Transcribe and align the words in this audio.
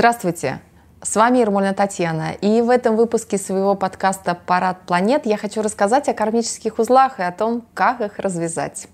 Здравствуйте! 0.00 0.62
С 1.02 1.14
вами 1.14 1.40
Ермольна 1.40 1.74
Татьяна. 1.74 2.32
И 2.32 2.62
в 2.62 2.70
этом 2.70 2.96
выпуске 2.96 3.36
своего 3.36 3.74
подкаста 3.74 4.34
«Парад 4.34 4.86
планет» 4.86 5.26
я 5.26 5.36
хочу 5.36 5.60
рассказать 5.60 6.08
о 6.08 6.14
кармических 6.14 6.78
узлах 6.78 7.20
и 7.20 7.22
о 7.22 7.30
том, 7.30 7.66
как 7.74 8.00
их 8.00 8.18
развязать. 8.18 8.88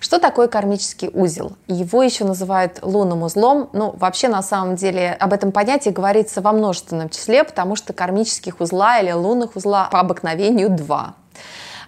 Что 0.00 0.18
такое 0.18 0.48
кармический 0.48 1.10
узел? 1.12 1.58
Его 1.66 2.02
еще 2.02 2.24
называют 2.24 2.78
лунным 2.80 3.22
узлом. 3.22 3.68
Ну, 3.74 3.94
вообще, 3.98 4.28
на 4.28 4.42
самом 4.42 4.76
деле, 4.76 5.12
об 5.20 5.34
этом 5.34 5.52
понятии 5.52 5.90
говорится 5.90 6.40
во 6.40 6.52
множественном 6.52 7.10
числе, 7.10 7.44
потому 7.44 7.76
что 7.76 7.92
кармических 7.92 8.58
узла 8.58 8.98
или 9.00 9.12
лунных 9.12 9.56
узла 9.56 9.90
по 9.92 10.00
обыкновению 10.00 10.70
два. 10.70 11.16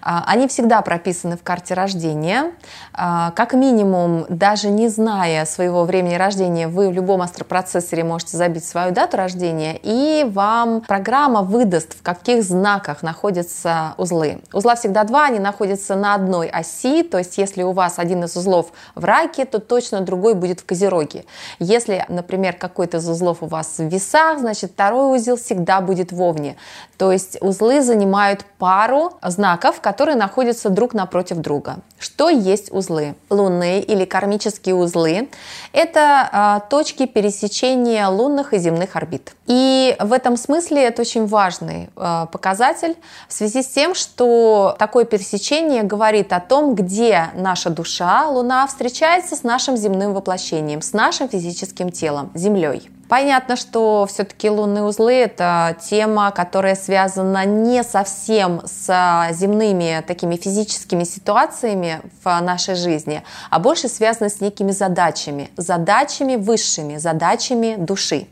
А, 0.01 0.23
они 0.27 0.47
всегда 0.47 0.81
прописаны 0.81 1.37
в 1.37 1.43
карте 1.43 1.73
рождения. 1.73 2.51
А, 2.93 3.31
как 3.31 3.53
минимум, 3.53 4.25
даже 4.29 4.69
не 4.69 4.87
зная 4.87 5.45
своего 5.45 5.83
времени 5.83 6.15
рождения, 6.15 6.67
вы 6.67 6.89
в 6.89 6.93
любом 6.93 7.21
астропроцессоре 7.21 8.03
можете 8.03 8.37
забить 8.37 8.65
свою 8.65 8.91
дату 8.91 9.17
рождения, 9.17 9.79
и 9.81 10.25
вам 10.29 10.81
программа 10.81 11.41
выдаст, 11.41 11.97
в 11.97 12.01
каких 12.01 12.43
знаках 12.43 13.03
находятся 13.03 13.93
узлы. 13.97 14.41
Узла 14.53 14.75
всегда 14.75 15.03
два, 15.03 15.25
они 15.25 15.39
находятся 15.39 15.95
на 15.95 16.15
одной 16.15 16.47
оси, 16.47 17.03
то 17.03 17.17
есть 17.17 17.37
если 17.37 17.63
у 17.63 17.71
вас 17.71 17.99
один 17.99 18.23
из 18.23 18.35
узлов 18.35 18.67
в 18.95 19.03
раке, 19.03 19.45
то 19.45 19.59
точно 19.59 20.01
другой 20.01 20.33
будет 20.33 20.61
в 20.61 20.65
козероге. 20.65 21.25
Если, 21.59 22.05
например, 22.09 22.53
какой-то 22.53 22.97
из 22.97 23.07
узлов 23.07 23.41
у 23.41 23.47
вас 23.47 23.77
в 23.77 23.83
весах, 23.83 24.39
значит 24.39 24.71
второй 24.71 25.15
узел 25.17 25.37
всегда 25.37 25.81
будет 25.81 26.11
в 26.11 26.21
овне. 26.21 26.55
То 26.97 27.11
есть 27.11 27.37
узлы 27.41 27.81
занимают 27.81 28.45
пару 28.57 29.13
знаков, 29.21 29.81
которые 29.89 30.15
находятся 30.15 30.69
друг 30.69 30.93
напротив 30.93 31.37
друга. 31.37 31.77
Что 31.97 32.29
есть 32.29 32.71
узлы? 32.71 33.15
Лунные 33.31 33.81
или 33.81 34.05
кармические 34.05 34.75
узлы– 34.75 35.29
это 35.73 36.61
э, 36.63 36.69
точки 36.69 37.07
пересечения 37.07 38.07
лунных 38.07 38.53
и 38.53 38.59
земных 38.59 38.95
орбит. 38.95 39.33
И 39.47 39.95
в 39.99 40.13
этом 40.13 40.37
смысле 40.37 40.83
это 40.83 41.01
очень 41.01 41.25
важный 41.25 41.89
э, 41.95 42.27
показатель 42.31 42.95
в 43.27 43.33
связи 43.33 43.63
с 43.63 43.67
тем, 43.67 43.95
что 43.95 44.75
такое 44.77 45.05
пересечение 45.05 45.81
говорит 45.81 46.33
о 46.33 46.39
том, 46.39 46.75
где 46.75 47.29
наша 47.33 47.71
душа, 47.71 48.27
Луна, 48.27 48.67
встречается 48.67 49.35
с 49.35 49.41
нашим 49.41 49.75
земным 49.75 50.13
воплощением, 50.13 50.83
с 50.83 50.93
нашим 50.93 51.29
физическим 51.29 51.91
телом, 51.91 52.29
Землей. 52.35 52.91
Понятно, 53.09 53.55
что 53.55 54.05
все-таки 54.07 54.51
лунные 54.51 54.83
узлы– 54.83 55.13
это 55.15 55.75
тема, 55.81 56.29
которая 56.29 56.75
связана 56.75 57.43
не 57.43 57.83
совсем 57.83 58.61
с 58.65 59.29
земными 59.31 60.03
такими 60.05 60.35
физическими 60.35 61.03
ситуациями 61.03 62.01
в 62.23 62.39
нашей 62.39 62.75
жизни, 62.75 63.23
а 63.49 63.57
больше 63.57 63.87
связана 63.87 64.29
с 64.29 64.41
некими 64.41 64.69
задачами, 64.69 65.49
задачами 65.57 66.35
высшими, 66.35 66.97
задачами 66.97 67.77
души, 67.79 68.27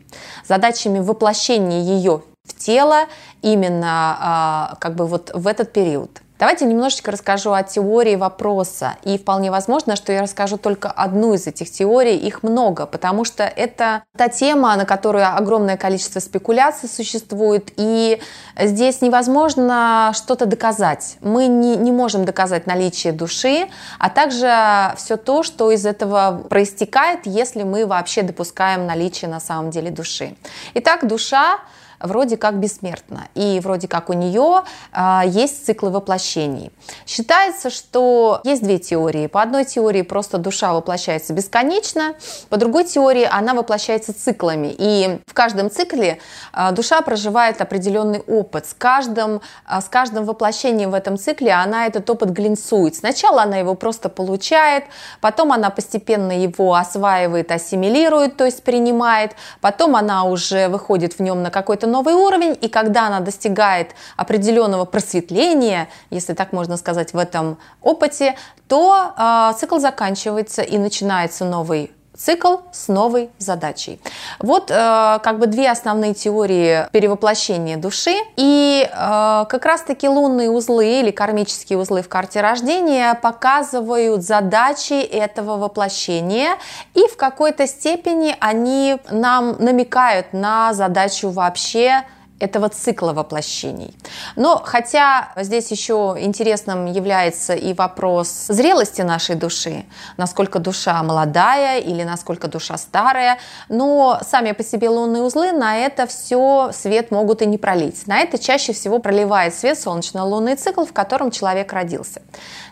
задачами 0.47 0.99
воплощения 0.99 1.81
ее 1.81 2.21
в 2.43 2.53
тело 2.55 3.05
именно 3.41 4.17
а, 4.19 4.77
как 4.79 4.93
бы 4.93 5.07
вот 5.07 5.31
в 5.33 5.47
этот 5.47 5.73
период. 5.73 6.21
Давайте 6.39 6.65
немножечко 6.65 7.09
расскажу 7.09 7.51
о 7.51 7.63
теории 7.63 8.15
вопроса. 8.15 8.97
И 9.03 9.17
вполне 9.17 9.49
возможно, 9.49 9.95
что 9.95 10.11
я 10.11 10.21
расскажу 10.21 10.57
только 10.57 10.91
одну 10.91 11.33
из 11.33 11.47
этих 11.47 11.71
теорий. 11.71 12.15
Их 12.15 12.43
много, 12.43 12.85
потому 12.85 13.25
что 13.25 13.43
это 13.43 14.03
та 14.15 14.29
тема, 14.29 14.75
на 14.75 14.85
которую 14.85 15.27
огромное 15.35 15.77
количество 15.77 16.19
спекуляций 16.19 16.89
существует. 16.89 17.73
И 17.77 18.21
здесь 18.55 19.01
невозможно 19.01 20.11
что-то 20.13 20.45
доказать. 20.45 21.17
Мы 21.21 21.47
не, 21.47 21.75
не 21.75 21.91
можем 21.91 22.23
доказать 22.23 22.67
наличие 22.67 23.13
души, 23.13 23.67
а 23.97 24.11
также 24.11 24.95
все 24.97 25.17
то, 25.17 25.41
что 25.41 25.71
из 25.71 25.87
этого 25.87 26.43
проистекает, 26.49 27.21
если 27.25 27.63
мы 27.63 27.87
вообще 27.87 28.21
допускаем 28.21 28.85
наличие 28.85 29.27
на 29.27 29.39
самом 29.39 29.71
деле 29.71 29.89
души. 29.89 30.35
Итак, 30.75 31.07
душа 31.07 31.57
вроде 31.99 32.37
как 32.37 32.59
бессмертна, 32.59 33.27
и 33.35 33.59
вроде 33.59 33.87
как 33.87 34.09
у 34.09 34.13
нее 34.13 34.63
а, 34.91 35.23
есть 35.25 35.65
циклы 35.65 35.89
воплощений. 35.89 36.71
Считается, 37.05 37.69
что 37.69 38.41
есть 38.43 38.63
две 38.63 38.79
теории. 38.79 39.27
По 39.27 39.41
одной 39.41 39.65
теории 39.65 40.01
просто 40.01 40.37
душа 40.37 40.73
воплощается 40.73 41.33
бесконечно, 41.33 42.15
по 42.49 42.57
другой 42.57 42.85
теории 42.85 43.27
она 43.29 43.53
воплощается 43.53 44.13
циклами, 44.13 44.73
и 44.77 45.19
в 45.25 45.33
каждом 45.33 45.71
цикле 45.71 46.19
а, 46.53 46.71
душа 46.71 47.01
проживает 47.01 47.61
определенный 47.61 48.19
опыт. 48.19 48.67
С 48.67 48.73
каждым, 48.73 49.41
а, 49.65 49.81
с 49.81 49.85
каждым 49.85 50.25
воплощением 50.25 50.91
в 50.91 50.93
этом 50.93 51.17
цикле 51.17 51.51
она 51.51 51.87
этот 51.87 52.09
опыт 52.09 52.29
глинцует. 52.29 52.95
Сначала 52.95 53.43
она 53.43 53.57
его 53.57 53.75
просто 53.75 54.09
получает, 54.09 54.85
потом 55.21 55.51
она 55.51 55.69
постепенно 55.69 56.31
его 56.31 56.75
осваивает, 56.75 57.51
ассимилирует, 57.51 58.37
то 58.37 58.45
есть 58.45 58.63
принимает, 58.63 59.33
потом 59.61 59.95
она 59.95 60.23
уже 60.23 60.67
выходит 60.67 61.13
в 61.13 61.19
нем 61.21 61.41
на 61.41 61.51
какой-то 61.51 61.86
новый 61.91 62.13
уровень, 62.13 62.57
и 62.59 62.67
когда 62.67 63.07
она 63.07 63.19
достигает 63.19 63.95
определенного 64.15 64.85
просветления, 64.85 65.89
если 66.09 66.33
так 66.33 66.53
можно 66.53 66.77
сказать, 66.77 67.13
в 67.13 67.17
этом 67.17 67.57
опыте, 67.81 68.35
то 68.67 69.13
э, 69.17 69.53
цикл 69.59 69.79
заканчивается 69.79 70.61
и 70.61 70.77
начинается 70.77 71.45
новый 71.45 71.91
цикл 72.17 72.57
с 72.71 72.87
новой 72.87 73.29
задачей. 73.37 74.01
Вот 74.39 74.71
э, 74.71 75.19
как 75.21 75.39
бы 75.39 75.47
две 75.47 75.69
основные 75.69 76.13
теории 76.13 76.89
перевоплощения 76.91 77.77
души. 77.77 78.15
И 78.35 78.89
э, 78.91 79.45
как 79.47 79.65
раз-таки 79.65 80.09
лунные 80.09 80.49
узлы 80.49 80.99
или 80.99 81.11
кармические 81.11 81.77
узлы 81.77 82.01
в 82.01 82.09
карте 82.09 82.41
рождения 82.41 83.13
показывают 83.13 84.23
задачи 84.23 84.93
этого 84.93 85.57
воплощения. 85.57 86.57
И 86.95 87.07
в 87.07 87.15
какой-то 87.17 87.67
степени 87.67 88.35
они 88.39 88.97
нам 89.11 89.55
намекают 89.59 90.33
на 90.33 90.73
задачу 90.73 91.29
вообще 91.29 92.03
этого 92.39 92.69
цикла 92.69 93.13
воплощений. 93.13 93.95
Но 94.35 94.61
хотя 94.63 95.29
здесь 95.35 95.71
еще 95.71 96.15
интересным 96.19 96.85
является 96.85 97.53
и 97.53 97.73
вопрос 97.73 98.45
зрелости 98.47 99.01
нашей 99.01 99.35
души, 99.35 99.85
насколько 100.17 100.59
душа 100.59 101.01
молодая 101.03 101.79
или 101.79 102.03
насколько 102.03 102.47
душа 102.47 102.77
старая, 102.77 103.39
но 103.69 104.19
сами 104.21 104.51
по 104.51 104.63
себе 104.63 104.89
лунные 104.89 105.23
узлы 105.23 105.51
на 105.51 105.77
это 105.77 106.05
все 106.05 106.71
свет 106.73 107.11
могут 107.11 107.41
и 107.41 107.45
не 107.45 107.57
пролить. 107.57 108.05
На 108.07 108.19
это 108.19 108.37
чаще 108.37 108.73
всего 108.73 108.99
проливает 108.99 109.55
свет 109.55 109.79
солнечно-лунный 109.79 110.55
цикл, 110.55 110.85
в 110.85 110.93
котором 110.93 111.31
человек 111.31 111.73
родился. 111.73 112.21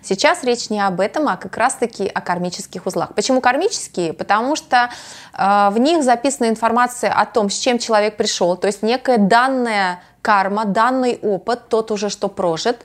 Сейчас 0.05 0.43
речь 0.43 0.69
не 0.69 0.79
об 0.79 0.99
этом, 0.99 1.27
а 1.27 1.35
как 1.35 1.57
раз-таки 1.57 2.07
о 2.07 2.21
кармических 2.21 2.85
узлах. 2.85 3.13
Почему 3.15 3.41
кармические? 3.41 4.13
Потому 4.13 4.55
что 4.55 4.89
э, 5.33 5.69
в 5.71 5.77
них 5.79 6.03
записана 6.03 6.49
информация 6.49 7.11
о 7.11 7.25
том, 7.25 7.49
с 7.49 7.57
чем 7.57 7.79
человек 7.79 8.15
пришел, 8.15 8.55
то 8.55 8.67
есть 8.67 8.83
некая 8.83 9.17
данная 9.17 9.99
карма, 10.21 10.65
данный 10.65 11.19
опыт, 11.21 11.69
тот 11.69 11.91
уже 11.91 12.09
что 12.09 12.29
прожит, 12.29 12.77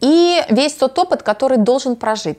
и 0.00 0.42
весь 0.50 0.74
тот 0.74 0.98
опыт, 0.98 1.22
который 1.22 1.58
должен 1.58 1.96
прожить. 1.96 2.38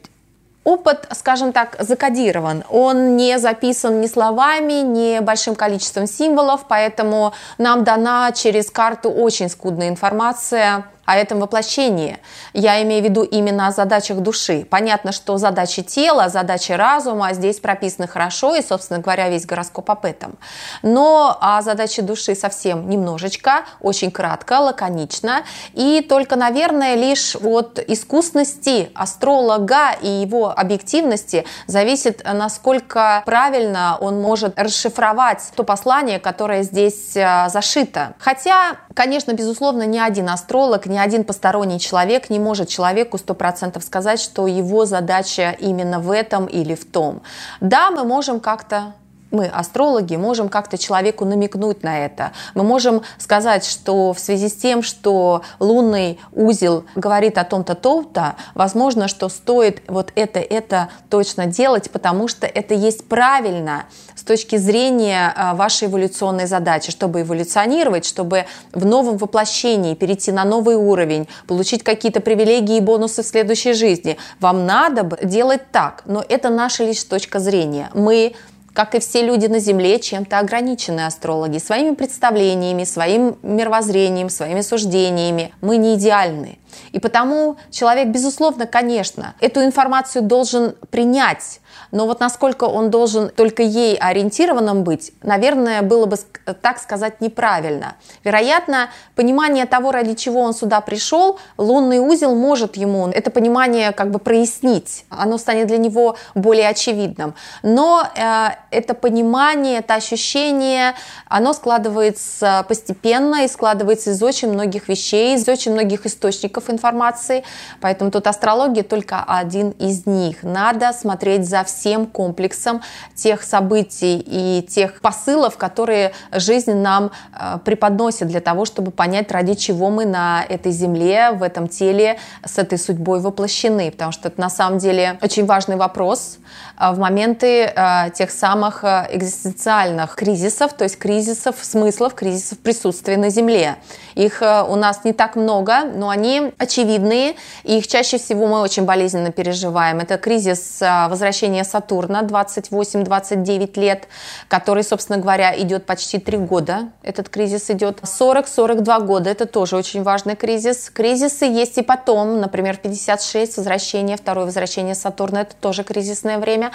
Опыт, 0.64 1.08
скажем 1.12 1.52
так, 1.52 1.76
закодирован. 1.80 2.64
Он 2.70 3.18
не 3.18 3.38
записан 3.38 4.00
ни 4.00 4.08
словами, 4.08 4.82
ни 4.82 5.20
большим 5.20 5.56
количеством 5.56 6.08
символов, 6.08 6.66
поэтому 6.70 7.34
нам 7.58 7.84
дана 7.84 8.32
через 8.32 8.72
карту 8.72 9.10
очень 9.10 9.50
скудная 9.50 9.90
информация 9.90 10.86
о 11.06 11.16
этом 11.16 11.40
воплощении. 11.40 12.20
Я 12.54 12.82
имею 12.84 13.02
в 13.02 13.06
виду 13.06 13.24
именно 13.24 13.68
о 13.68 13.72
задачах 13.72 14.20
души. 14.20 14.66
Понятно, 14.70 15.12
что 15.12 15.38
задачи 15.38 15.82
тела, 15.82 16.30
задачи 16.30 16.72
разума 16.72 17.34
здесь 17.34 17.60
прописаны 17.60 18.08
хорошо, 18.08 18.56
и, 18.56 18.62
собственно 18.62 19.00
говоря, 19.00 19.30
весь 19.30 19.46
гороскоп 19.46 19.92
об 19.92 20.06
этом. 20.06 20.38
Но 20.82 21.38
о 21.42 21.62
задаче 21.62 22.02
души 22.02 22.36
совсем 22.36 22.90
немножечко, 22.90 23.66
очень 23.82 24.12
кратко, 24.12 24.60
лаконично. 24.60 25.44
И 25.74 26.06
только, 26.08 26.36
наверное, 26.36 26.96
лишь 26.96 27.36
от 27.36 27.80
искусности 27.80 28.92
астролога 28.96 29.92
и 30.02 30.08
его 30.08 30.58
объективности 30.58 31.46
зависит, 31.68 32.24
насколько 32.24 33.24
правильно 33.26 33.98
он 34.00 34.22
может 34.22 34.58
расшифровать 34.58 35.52
то 35.56 35.64
послание, 35.64 36.20
которое 36.20 36.64
здесь 36.64 37.16
э, 37.16 37.50
зашито. 37.50 38.14
Хотя, 38.20 38.78
конечно, 38.94 39.34
безусловно, 39.34 39.84
ни 39.84 40.00
один 40.00 40.30
астролог 40.30 40.86
ни 40.94 40.98
один 40.98 41.24
посторонний 41.24 41.80
человек 41.80 42.30
не 42.30 42.40
может 42.40 42.70
человеку 42.70 43.18
100% 43.18 43.82
сказать, 43.82 44.22
что 44.22 44.48
его 44.48 44.86
задача 44.86 45.56
именно 45.60 46.00
в 46.00 46.12
этом 46.12 46.46
или 46.46 46.76
в 46.76 46.86
том. 46.86 47.22
Да, 47.60 47.92
мы 47.92 48.04
можем 48.04 48.40
как-то 48.40 48.94
мы, 49.34 49.48
астрологи, 49.48 50.16
можем 50.16 50.48
как-то 50.48 50.78
человеку 50.78 51.26
намекнуть 51.26 51.84
на 51.84 52.06
это. 52.06 52.32
Мы 52.54 52.64
можем 52.64 53.02
сказать, 53.18 53.66
что 53.66 54.14
в 54.14 54.20
связи 54.20 54.48
с 54.48 54.54
тем, 54.54 54.84
что 54.84 55.42
лунный 55.60 56.20
узел 56.32 56.86
говорит 56.96 57.38
о 57.38 57.44
том-то, 57.44 57.76
то-то, 57.76 58.36
возможно, 58.54 59.08
что 59.08 59.28
стоит 59.30 59.82
вот 59.88 60.12
это, 60.16 60.40
это 60.40 60.90
точно 61.10 61.48
делать, 61.48 61.90
потому 61.90 62.28
что 62.28 62.46
это 62.46 62.76
есть 62.76 63.08
правильно 63.10 63.86
с 64.16 64.24
точки 64.24 64.56
зрения 64.58 65.34
а, 65.36 65.56
вашей 65.56 65.88
эволюционной 65.88 66.46
задачи, 66.46 66.92
чтобы 66.92 67.22
эволюционировать, 67.22 68.06
чтобы 68.06 68.46
в 68.72 68.86
новом 68.86 69.18
воплощении 69.18 69.96
перейти 69.96 70.32
на 70.32 70.46
новый 70.46 70.76
уровень, 70.76 71.28
получить 71.48 71.84
какие-то 71.84 72.22
привилегии 72.22 72.78
и 72.78 72.82
бонусы 72.82 73.24
в 73.24 73.26
следующей 73.26 73.74
жизни. 73.74 74.18
Вам 74.40 74.68
надо 74.68 75.18
делать 75.24 75.72
так, 75.72 76.04
но 76.06 76.24
это 76.30 76.50
наша 76.50 76.84
лишь 76.86 77.04
точка 77.04 77.40
зрения. 77.40 77.90
Мы 77.96 78.36
как 78.74 78.96
и 78.96 79.00
все 79.00 79.22
люди 79.24 79.46
на 79.46 79.60
Земле, 79.60 80.00
чем-то 80.00 80.40
ограничены 80.40 81.06
астрологи, 81.06 81.60
своими 81.60 81.94
представлениями, 81.94 82.84
своим 82.84 83.38
мировоззрением, 83.44 84.30
своими 84.30 84.62
суждениями. 84.62 85.54
Мы 85.62 85.78
не 85.78 85.96
идеальны. 85.96 86.58
И 86.92 87.00
потому 87.00 87.58
человек, 87.70 88.08
безусловно, 88.08 88.66
конечно, 88.66 89.36
эту 89.40 89.64
информацию 89.64 90.24
должен 90.24 90.76
принять, 90.90 91.60
но 91.92 92.06
вот 92.06 92.20
насколько 92.20 92.66
он 92.66 92.90
должен 92.90 93.30
только 93.30 93.64
ей 93.64 93.96
ориентированным 93.96 94.84
быть, 94.84 95.14
наверное, 95.22 95.82
было 95.82 96.06
бы 96.06 96.18
так 96.62 96.80
сказать 96.80 97.22
неправильно. 97.22 97.96
Вероятно, 98.24 98.90
понимание 99.16 99.66
того, 99.66 99.92
ради 99.92 100.16
чего 100.16 100.42
он 100.42 100.54
сюда 100.54 100.82
пришел, 100.82 101.40
лунный 101.58 102.00
узел 102.00 102.36
может 102.36 102.76
ему 102.76 103.04
это 103.14 103.32
понимание 103.32 103.92
как 103.92 104.12
бы 104.12 104.20
прояснить. 104.20 105.06
Оно 105.10 105.38
станет 105.38 105.68
для 105.68 105.78
него 105.78 106.18
более 106.36 106.70
очевидным. 106.70 107.36
Но 107.62 108.04
э, 108.16 108.50
это 108.72 108.94
понимание, 108.94 109.80
это 109.80 109.96
ощущение, 109.96 110.96
оно 111.28 111.54
складывается 111.54 112.66
постепенно 112.68 113.44
и 113.44 113.48
складывается 113.48 114.12
из 114.12 114.22
очень 114.22 114.52
многих 114.52 114.90
вещей, 114.90 115.36
из 115.36 115.48
очень 115.48 115.74
многих 115.74 116.06
источников 116.06 116.70
информации. 116.70 117.44
Поэтому 117.82 118.12
тут 118.12 118.28
астрология 118.28 118.84
только 118.84 119.24
один 119.26 119.72
из 119.72 120.06
них. 120.06 120.44
Надо 120.44 120.94
смотреть 120.94 121.48
за 121.48 121.63
всем 121.64 122.08
комплексом 122.08 122.82
тех 123.16 123.44
событий 123.44 124.24
и 124.26 124.62
тех 124.68 125.02
посылов, 125.02 125.58
которые 125.58 126.14
жизнь 126.32 126.74
нам 126.74 127.12
э, 127.34 127.60
преподносит 127.64 128.28
для 128.28 128.42
того, 128.42 128.66
чтобы 128.66 128.92
понять, 128.92 129.32
ради 129.32 129.54
чего 129.54 129.90
мы 129.90 130.06
на 130.06 130.44
этой 130.48 130.72
земле, 130.72 131.32
в 131.32 131.44
этом 131.44 131.68
теле 131.68 132.20
с 132.44 132.58
этой 132.58 132.78
судьбой 132.78 133.20
воплощены. 133.20 133.92
Потому 133.92 134.12
что 134.12 134.30
это 134.30 134.42
на 134.42 134.50
самом 134.50 134.80
деле 134.80 135.18
очень 135.22 135.46
важный 135.46 135.76
вопрос 135.76 136.40
э, 136.80 136.92
в 136.92 137.00
моменты 137.00 137.64
э, 137.64 138.10
тех 138.14 138.32
самых 138.32 138.84
экзистенциальных 138.84 140.16
кризисов, 140.16 140.74
то 140.74 140.84
есть 140.84 140.98
кризисов 140.98 141.56
смыслов, 141.62 142.14
кризисов 142.16 142.58
присутствия 142.60 143.18
на 143.18 143.30
земле. 143.30 143.78
Их 144.16 144.42
у 144.42 144.76
нас 144.76 145.04
не 145.04 145.14
так 145.14 145.36
много, 145.36 145.84
но 145.86 146.10
они 146.10 146.52
очевидные, 146.58 147.36
и 147.64 147.78
их 147.78 147.88
чаще 147.88 148.18
всего 148.18 148.48
мы 148.48 148.62
очень 148.62 148.86
болезненно 148.86 149.32
переживаем. 149.32 150.00
Это 150.00 150.18
кризис 150.18 150.82
возвращения 150.82 151.53
Сатурна 151.62 152.24
28-29 152.24 153.80
лет, 153.80 154.08
который, 154.48 154.84
собственно 154.84 155.20
говоря, 155.20 155.54
идет 155.60 155.86
почти 155.86 156.18
три 156.18 156.38
года. 156.38 156.90
Этот 157.04 157.30
кризис 157.30 157.70
идет 157.70 158.02
40-42 158.02 159.06
года. 159.06 159.30
Это 159.30 159.46
тоже 159.46 159.76
очень 159.76 160.02
важный 160.02 160.36
кризис. 160.36 160.90
Кризисы 160.90 161.46
есть 161.46 161.78
и 161.78 161.84
потом, 161.84 162.42
например, 162.42 162.78
56 162.78 163.58
возвращение, 163.58 164.18
второе 164.18 164.46
возвращение 164.46 164.96
Сатурна. 164.96 165.42
Это 165.42 165.56
тоже 165.56 165.84
кризисное 165.84 166.40
время. 166.40 166.72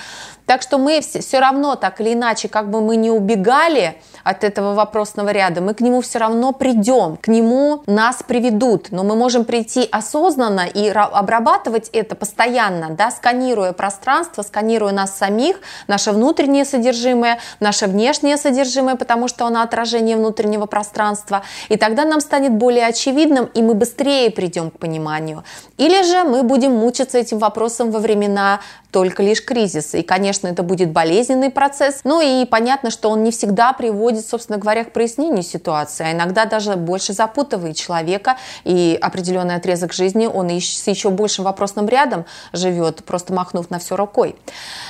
Так 0.46 0.62
что 0.62 0.78
мы 0.78 1.00
все 1.00 1.40
равно, 1.40 1.74
так 1.74 2.00
или 2.00 2.12
иначе, 2.12 2.48
как 2.48 2.70
бы 2.70 2.80
мы 2.80 2.96
не 2.96 3.10
убегали 3.10 4.00
от 4.24 4.44
этого 4.44 4.74
вопросного 4.74 5.30
ряда, 5.30 5.60
мы 5.60 5.74
к 5.74 5.80
нему 5.80 6.00
все 6.00 6.18
равно 6.18 6.52
придем, 6.52 7.16
к 7.16 7.28
нему 7.28 7.82
нас 7.86 8.22
приведут. 8.22 8.88
Но 8.90 9.04
мы 9.04 9.16
можем 9.16 9.44
прийти 9.44 9.88
осознанно 9.90 10.66
и 10.66 10.88
обрабатывать 10.88 11.88
это 11.92 12.14
постоянно, 12.14 12.90
да, 12.90 13.10
сканируя 13.10 13.72
пространство, 13.72 14.42
сканируя 14.42 14.67
нас 14.76 15.16
самих, 15.16 15.56
наше 15.88 16.12
внутреннее 16.12 16.64
содержимое, 16.64 17.38
наше 17.60 17.86
внешнее 17.86 18.36
содержимое, 18.36 18.96
потому 18.96 19.28
что 19.28 19.46
оно 19.46 19.62
отражение 19.62 20.16
внутреннего 20.16 20.66
пространства. 20.66 21.42
И 21.68 21.76
тогда 21.76 22.04
нам 22.04 22.20
станет 22.20 22.52
более 22.52 22.86
очевидным, 22.86 23.46
и 23.46 23.62
мы 23.62 23.74
быстрее 23.74 24.30
придем 24.30 24.70
к 24.70 24.78
пониманию. 24.78 25.44
Или 25.78 26.02
же 26.02 26.24
мы 26.24 26.42
будем 26.42 26.72
мучиться 26.72 27.18
этим 27.18 27.38
вопросом 27.38 27.90
во 27.90 27.98
времена 27.98 28.60
только 28.90 29.22
лишь 29.22 29.44
кризиса. 29.44 29.98
И, 29.98 30.02
конечно, 30.02 30.48
это 30.48 30.62
будет 30.62 30.90
болезненный 30.90 31.50
процесс. 31.50 32.00
Ну 32.04 32.20
и 32.20 32.46
понятно, 32.46 32.90
что 32.90 33.10
он 33.10 33.22
не 33.22 33.30
всегда 33.30 33.72
приводит, 33.72 34.26
собственно 34.26 34.58
говоря, 34.58 34.84
к 34.84 34.92
прояснению 34.92 35.42
ситуации, 35.42 36.06
а 36.06 36.12
иногда 36.12 36.46
даже 36.46 36.76
больше 36.76 37.12
запутывает 37.12 37.76
человека, 37.76 38.36
и 38.64 38.98
определенный 39.00 39.56
отрезок 39.56 39.92
жизни 39.92 40.26
он 40.26 40.50
с 40.50 40.86
еще 40.86 41.10
большим 41.10 41.44
вопросным 41.44 41.88
рядом 41.88 42.24
живет, 42.52 43.04
просто 43.04 43.32
махнув 43.32 43.70
на 43.70 43.78
все 43.78 43.96
рукой. 43.96 44.36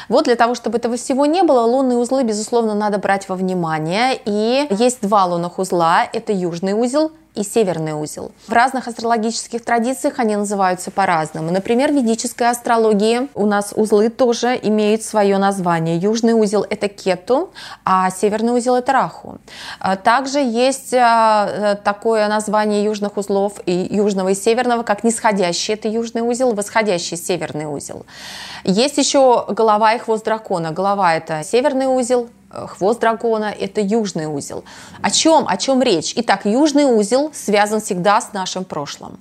Вот 0.08 0.24
для 0.26 0.36
того, 0.36 0.54
чтобы 0.54 0.78
этого 0.78 0.96
всего 0.96 1.26
не 1.26 1.42
было, 1.42 1.60
лунные 1.62 1.98
узлы, 1.98 2.22
безусловно, 2.22 2.74
надо 2.74 2.98
брать 2.98 3.28
во 3.28 3.34
внимание. 3.34 4.18
И 4.24 4.66
есть 4.70 5.00
два 5.02 5.24
лунных 5.24 5.58
узла. 5.58 6.08
Это 6.12 6.32
южный 6.32 6.72
узел 6.72 7.12
и 7.38 7.44
северный 7.44 7.92
узел. 7.92 8.32
В 8.48 8.52
разных 8.52 8.88
астрологических 8.88 9.64
традициях 9.64 10.18
они 10.18 10.36
называются 10.36 10.90
по-разному. 10.90 11.52
Например, 11.52 11.92
в 11.92 11.94
ведической 11.94 12.50
астрологии 12.50 13.28
у 13.34 13.46
нас 13.46 13.72
узлы 13.76 14.08
тоже 14.08 14.58
имеют 14.60 15.02
свое 15.02 15.38
название. 15.38 15.98
Южный 15.98 16.32
узел– 16.32 16.66
это 16.70 16.88
кету, 16.88 17.50
а 17.84 18.10
северный 18.10 18.52
узел– 18.52 18.74
это 18.76 18.92
раху. 18.92 19.38
А 19.78 19.96
также 19.96 20.40
есть 20.40 20.92
а, 20.94 21.76
такое 21.84 22.26
название 22.28 22.84
южных 22.84 23.16
узлов 23.16 23.60
и 23.66 23.86
южного 23.90 24.30
и 24.30 24.34
северного, 24.34 24.82
как 24.82 25.04
нисходящий– 25.04 25.74
это 25.74 25.88
южный 25.88 26.22
узел, 26.22 26.54
восходящий– 26.54 27.16
северный 27.18 27.66
узел. 27.66 28.04
Есть 28.64 28.98
еще 28.98 29.46
голова 29.48 29.94
и 29.94 29.98
хвост 29.98 30.24
дракона. 30.24 30.72
Голова– 30.72 31.14
это 31.16 31.44
северный 31.44 31.86
узел, 31.86 32.28
Э, 32.28 32.37
хвост 32.50 33.00
дракона– 33.00 33.54
это 33.60 33.80
южный 33.80 34.26
узел. 34.26 34.64
О 35.02 35.10
чем? 35.10 35.46
О 35.48 35.56
чем 35.56 35.82
речь? 35.82 36.12
Итак, 36.16 36.44
южный 36.44 36.84
узел 36.84 37.30
связан 37.34 37.80
всегда 37.80 38.20
с 38.20 38.32
нашим 38.32 38.64
прошлым. 38.64 39.18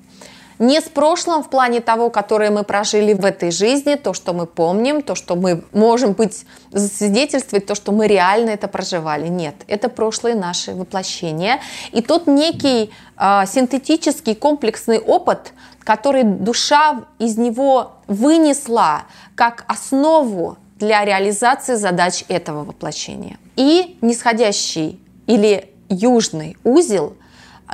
Не 0.59 0.81
с 0.81 0.85
прошлым 0.85 1.43
в 1.43 1.49
плане 1.49 1.81
того, 1.81 2.09
которое 2.09 2.49
мы 2.49 2.63
прожили 2.63 3.13
в 3.13 3.23
этой 3.23 3.51
жизни, 3.51 3.93
то, 3.93 4.13
что 4.13 4.33
мы 4.33 4.47
помним, 4.47 5.03
то, 5.03 5.13
что 5.13 5.35
мы 5.35 5.63
можем 5.71 6.13
быть 6.13 6.45
засвидетельствовать, 6.71 7.67
то, 7.67 7.75
что 7.75 7.91
мы 7.91 8.07
реально 8.07 8.49
это 8.49 8.67
проживали. 8.67 9.27
Нет, 9.27 9.53
это 9.67 9.87
прошлые 9.87 10.35
наши 10.35 10.73
воплощения. 10.73 11.59
И 11.91 12.01
тот 12.01 12.25
некий 12.25 12.89
э, 13.17 13.43
синтетический 13.45 14.33
комплексный 14.33 14.97
опыт, 14.97 15.53
который 15.83 16.23
душа 16.23 17.03
из 17.19 17.37
него 17.37 17.91
вынесла 18.07 19.03
как 19.35 19.63
основу 19.67 20.57
для 20.79 21.03
реализации 21.05 21.75
задач 21.75 22.23
этого 22.27 22.63
воплощения. 22.63 23.37
И 23.55 23.97
нисходящий 24.01 24.99
или 25.25 25.69
южный 25.89 26.57
узел 26.63 27.15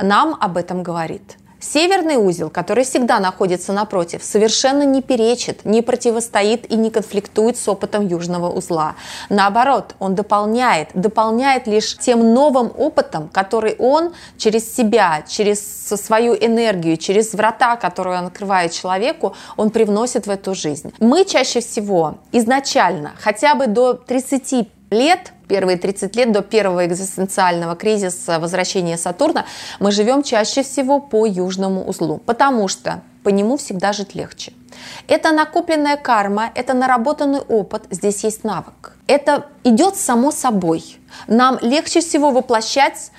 нам 0.00 0.36
об 0.40 0.56
этом 0.56 0.82
говорит– 0.82 1.36
Северный 1.64 2.16
узел, 2.16 2.50
который 2.50 2.84
всегда 2.84 3.20
находится 3.20 3.72
напротив, 3.72 4.22
совершенно 4.22 4.82
не 4.82 5.00
перечит, 5.00 5.64
не 5.64 5.80
противостоит 5.80 6.70
и 6.70 6.76
не 6.76 6.90
конфликтует 6.90 7.56
с 7.56 7.66
опытом 7.66 8.06
южного 8.06 8.50
узла. 8.50 8.96
Наоборот, 9.30 9.94
он 9.98 10.14
дополняет, 10.14 10.90
дополняет 10.92 11.66
лишь 11.66 11.96
тем 11.96 12.34
новым 12.34 12.70
опытом, 12.76 13.28
который 13.28 13.76
он 13.78 14.12
через 14.36 14.76
себя, 14.76 15.24
через 15.26 15.88
свою 15.88 16.34
энергию, 16.34 16.98
через 16.98 17.32
врата, 17.32 17.76
которые 17.76 18.18
он 18.18 18.26
открывает 18.26 18.72
человеку, 18.72 19.34
он 19.56 19.70
привносит 19.70 20.26
в 20.26 20.30
эту 20.30 20.54
жизнь. 20.54 20.92
Мы 21.00 21.24
чаще 21.24 21.60
всего 21.60 22.16
изначально, 22.30 23.12
хотя 23.18 23.54
бы 23.54 23.68
до 23.68 23.94
30 23.94 24.68
лет, 24.90 25.32
первые 25.48 25.76
30 25.76 26.14
лет 26.16 26.32
до 26.32 26.42
первого 26.42 26.86
экзистенциального 26.86 27.76
кризиса 27.76 28.38
возвращения 28.38 28.96
Сатурна, 28.96 29.46
мы 29.80 29.90
живем 29.90 30.22
чаще 30.22 30.62
всего 30.62 31.00
по 31.00 31.26
южному 31.26 31.86
узлу, 31.86 32.18
потому 32.18 32.68
что 32.68 33.02
по 33.22 33.30
нему 33.30 33.56
всегда 33.56 33.92
жить 33.92 34.14
легче. 34.14 34.52
Это 35.08 35.32
накопленная 35.32 35.96
карма, 35.96 36.50
это 36.54 36.74
наработанный 36.74 37.40
опыт, 37.40 37.84
здесь 37.90 38.24
есть 38.24 38.44
навык. 38.44 38.96
Это 39.06 39.46
идет 39.64 39.96
само 39.96 40.30
собой. 40.30 40.98
Нам 41.26 41.58
легче 41.60 42.00
всего 42.00 42.30
воплощать 42.30 43.10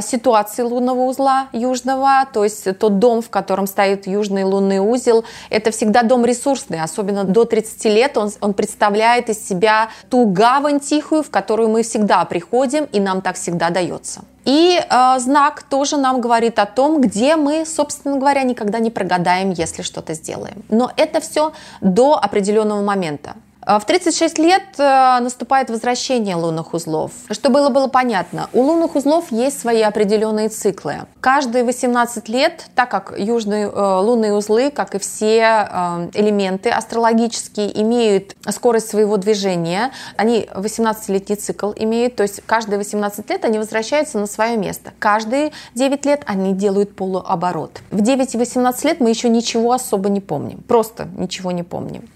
ситуации 0.00 0.62
лунного 0.62 1.02
узла 1.02 1.48
южного, 1.52 2.26
то 2.32 2.44
есть 2.44 2.78
тот 2.78 2.98
дом, 2.98 3.22
в 3.22 3.30
котором 3.30 3.66
стоит 3.66 4.06
южный 4.06 4.44
лунный 4.44 4.78
узел, 4.78 5.24
это 5.50 5.70
всегда 5.70 6.02
дом 6.02 6.24
ресурсный, 6.24 6.80
особенно 6.82 7.24
до 7.24 7.44
30 7.44 7.84
лет 7.86 8.16
он, 8.16 8.30
он 8.40 8.54
представляет 8.54 9.28
из 9.30 9.46
себя 9.46 9.88
ту 10.10 10.26
гавань 10.26 10.80
тихую, 10.80 11.22
в 11.22 11.30
которую 11.30 11.68
мы 11.68 11.82
всегда 11.82 12.24
приходим, 12.24 12.84
и 12.84 13.00
нам 13.00 13.22
так 13.22 13.36
всегда 13.36 13.70
дается. 13.70 14.22
И 14.44 14.80
э, 14.80 15.18
знак 15.18 15.62
тоже 15.62 15.98
нам 15.98 16.22
говорит 16.22 16.58
о 16.58 16.64
том, 16.64 17.02
где 17.02 17.36
мы, 17.36 17.66
собственно 17.66 18.16
говоря, 18.18 18.42
никогда 18.44 18.78
не 18.78 18.90
прогадаем, 18.90 19.50
если 19.50 19.82
что-то 19.82 20.14
сделаем. 20.14 20.64
Но 20.70 20.90
это 20.96 21.20
все 21.20 21.52
до 21.82 22.18
определенного 22.18 22.82
момента. 22.82 23.34
А 23.68 23.78
в 23.78 23.84
36 23.84 24.38
лет 24.38 24.62
э, 24.78 25.18
наступает 25.20 25.68
возвращение 25.68 26.36
лунных 26.36 26.72
узлов. 26.72 27.10
Что 27.30 27.50
было 27.50 27.68
было 27.68 27.86
понятно, 27.86 28.48
у 28.54 28.62
лунных 28.62 28.96
узлов 28.96 29.30
есть 29.30 29.60
свои 29.60 29.82
определенные 29.82 30.48
циклы. 30.48 31.00
Каждые 31.20 31.64
18 31.64 32.30
лет, 32.30 32.64
так 32.74 32.90
как 32.90 33.12
южные 33.18 33.66
э, 33.66 34.00
лунные 34.00 34.32
узлы, 34.32 34.70
как 34.70 34.94
и 34.94 34.98
все 34.98 35.68
э, 35.70 36.10
элементы 36.14 36.70
астрологические, 36.70 37.78
имеют 37.82 38.36
скорость 38.48 38.88
своего 38.88 39.18
движения, 39.18 39.90
они 40.16 40.48
18-летний 40.54 41.36
цикл 41.36 41.72
имеют, 41.76 42.16
то 42.16 42.22
есть 42.22 42.40
каждые 42.46 42.78
18 42.78 43.28
лет 43.28 43.44
они 43.44 43.58
возвращаются 43.58 44.18
на 44.18 44.26
свое 44.26 44.56
место. 44.56 44.94
Каждые 44.98 45.52
9 45.74 46.06
лет 46.06 46.22
они 46.24 46.54
делают 46.54 46.96
полуоборот. 46.96 47.82
В 47.90 48.00
9 48.00 48.34
и 48.34 48.38
18 48.38 48.84
лет 48.86 49.00
мы 49.00 49.10
еще 49.10 49.28
ничего 49.28 49.72
особо 49.72 50.08
не 50.08 50.22
помним, 50.22 50.62
просто 50.66 51.06
ничего 51.18 51.50
не 51.50 51.64
помним. 51.64 52.08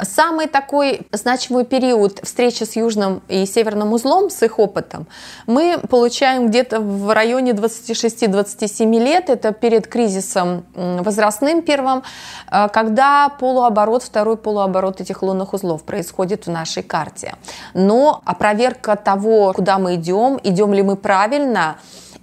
Самый 0.00 0.46
такой 0.46 0.99
значимый 1.12 1.64
период 1.64 2.20
встречи 2.22 2.64
с 2.64 2.76
южным 2.76 3.22
и 3.28 3.46
северным 3.46 3.92
узлом, 3.92 4.30
с 4.30 4.42
их 4.42 4.58
опытом, 4.58 5.06
мы 5.46 5.78
получаем 5.88 6.48
где-то 6.48 6.80
в 6.80 7.12
районе 7.14 7.52
26-27 7.52 8.98
лет, 8.98 9.30
это 9.30 9.52
перед 9.52 9.86
кризисом 9.86 10.64
возрастным 10.74 11.62
первым, 11.62 12.02
э, 12.50 12.68
когда 12.68 13.28
полуоборот, 13.28 14.02
второй 14.02 14.36
полуоборот 14.36 15.00
этих 15.00 15.22
лунных 15.22 15.52
узлов 15.54 15.82
происходит 15.82 16.46
в 16.46 16.50
нашей 16.50 16.82
карте. 16.82 17.34
Но 17.74 18.22
опроверка 18.24 18.96
того, 18.96 19.52
куда 19.52 19.78
мы 19.78 19.94
идем, 19.94 20.38
идем 20.42 20.72
ли 20.72 20.82
мы 20.82 20.96
правильно, 20.96 21.76